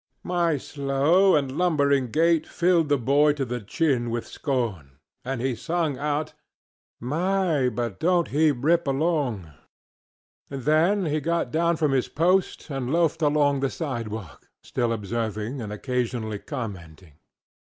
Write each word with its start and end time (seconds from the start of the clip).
My 0.23 0.57
slow 0.57 1.35
and 1.35 1.59
lumbering 1.59 2.09
gait 2.09 2.47
filled 2.47 2.89
the 2.89 2.97
boy 2.97 3.33
to 3.33 3.45
the 3.45 3.59
chin 3.61 4.09
with 4.09 4.25
scorn, 4.25 4.97
and 5.23 5.39
he 5.41 5.53
sung 5.53 5.99
out, 5.99 6.33
ŌĆ£My, 7.03 7.75
but 7.75 7.99
donŌĆÖt 7.99 8.27
he 8.29 8.51
rip 8.51 8.87
along! 8.87 9.53
ŌĆØ 10.51 10.63
Then 10.63 11.05
he 11.05 11.21
got 11.21 11.51
down 11.51 11.75
from 11.75 11.91
his 11.91 12.07
post 12.07 12.67
and 12.71 12.91
loafed 12.91 13.21
along 13.21 13.59
the 13.59 13.69
sidewalk, 13.69 14.49
still 14.63 14.91
observing 14.91 15.61
and 15.61 15.71
occasionally 15.71 16.39
commenting. 16.39 17.19